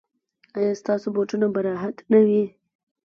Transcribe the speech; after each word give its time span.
ایا 0.57 0.71
ستاسو 0.81 1.07
بوټونه 1.15 1.45
به 1.53 1.59
راحت 1.67 1.95
نه 2.11 2.19
وي؟ 2.27 2.43